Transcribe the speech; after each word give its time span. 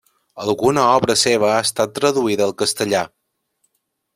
Alguna 0.43 0.85
obra 0.93 1.15
seva 1.23 1.51
ha 1.57 1.59
estat 1.67 1.93
traduïda 1.99 2.47
al 2.47 2.57
castellà. 2.63 3.07